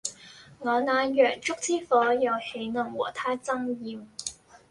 [0.57, 4.03] 我那洋燭之火又豈能和他爭艷